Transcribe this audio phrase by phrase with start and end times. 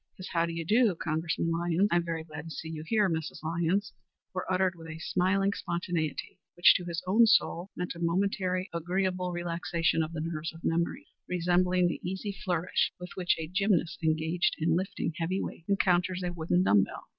[0.17, 1.87] His "How do you do, Congressman Lyons?
[1.91, 3.43] I am very glad to see you here, Mrs.
[3.43, 3.93] Lyons,"
[4.33, 9.31] were uttered with a smiling spontaneity, which to his own soul meant a momentary agreeable
[9.31, 14.55] relaxation of the nerves of memory, resembling the easy flourish with which a gymnast engaged
[14.57, 17.03] in lifting heavy weights encounters a wooden dumb bell.